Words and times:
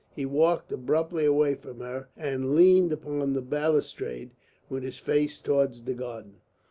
He 0.15 0.25
walked 0.25 0.71
abruptly 0.71 1.25
away 1.25 1.53
from 1.53 1.79
her 1.81 2.07
and 2.17 2.55
leaned 2.55 2.91
upon 2.91 3.33
the 3.33 3.41
balustrade 3.43 4.31
with 4.67 4.81
his 4.81 4.97
face 4.97 5.39
towards 5.39 5.83
the 5.83 5.93
garden. 5.93 6.37